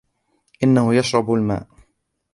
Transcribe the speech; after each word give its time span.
إنه 0.63 0.93
يشرب 0.95 1.31
الماء. 1.33 1.67